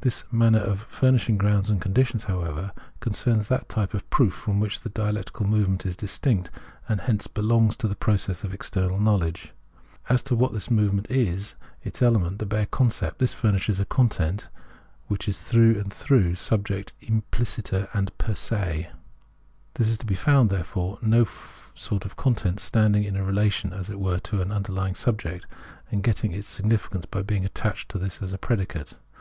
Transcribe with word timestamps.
This 0.00 0.24
manner 0.32 0.58
of 0.58 0.80
furnishing 0.88 1.38
grounds 1.38 1.70
and 1.70 1.80
conditions, 1.80 2.24
how 2.24 2.42
ever, 2.42 2.72
concerns 2.98 3.46
that 3.46 3.68
type 3.68 3.94
of 3.94 4.10
proof 4.10 4.34
from 4.34 4.58
which 4.58 4.80
the 4.80 4.88
dia 4.90 5.12
lectical 5.12 5.46
movement 5.46 5.86
is 5.86 5.94
distinct 5.94 6.50
and 6.88 7.02
hence 7.02 7.28
belongs 7.28 7.76
to 7.76 7.86
the 7.86 7.94
process 7.94 8.42
of 8.42 8.52
external 8.52 8.98
knowledge. 8.98 9.52
As 10.08 10.24
to 10.24 10.34
what 10.34 10.52
this 10.52 10.72
move 10.72 10.92
ment 10.92 11.08
is, 11.08 11.54
its 11.84 12.02
element 12.02 12.32
is 12.32 12.38
the 12.38 12.46
bare 12.46 12.66
concept; 12.66 13.20
this 13.20 13.32
furnishes 13.32 13.76
Preface 13.76 13.86
65 13.86 13.86
a 13.86 13.94
content 14.38 14.48
which 15.06 15.28
is 15.28 15.40
through 15.42 15.78
and 15.78 15.92
through 15.94 16.34
subject 16.34 16.92
im 17.02 17.22
pUciter 17.30 17.88
and 17.94 18.10
per 18.18 18.34
se. 18.34 18.90
There 19.74 19.86
is 19.86 19.98
to 19.98 20.04
be 20.04 20.16
found, 20.16 20.50
therefore, 20.50 20.98
no 21.00 21.22
sort 21.76 22.04
of 22.04 22.16
content 22.16 22.58
standing 22.58 23.04
in 23.04 23.14
a 23.14 23.22
relation, 23.22 23.72
as 23.72 23.88
it 23.88 24.00
were, 24.00 24.18
to 24.18 24.42
an 24.42 24.50
underlying 24.50 24.96
subject, 24.96 25.46
and 25.92 26.02
getting 26.02 26.32
its 26.32 26.48
significance 26.48 27.04
by 27.06 27.22
being 27.22 27.44
attached 27.44 27.88
to 27.90 27.98
this 27.98 28.20
as 28.20 28.32
a 28.32 28.38
predicate. 28.38 28.94